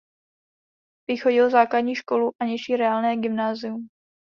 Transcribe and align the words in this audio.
Vychodil 1.09 1.49
základní 1.49 1.95
školu 1.95 2.31
a 2.39 2.45
nižší 2.45 2.75
reálné 2.75 3.17
gymnázium. 3.17 3.87